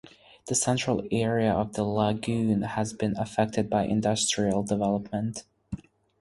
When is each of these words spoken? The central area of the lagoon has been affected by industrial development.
The 0.47 0.55
central 0.55 1.03
area 1.11 1.53
of 1.53 1.73
the 1.73 1.83
lagoon 1.83 2.63
has 2.63 2.91
been 2.91 3.15
affected 3.19 3.69
by 3.69 3.83
industrial 3.83 4.63
development. 4.63 5.45